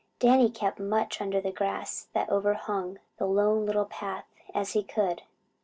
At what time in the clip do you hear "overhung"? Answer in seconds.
2.31-2.97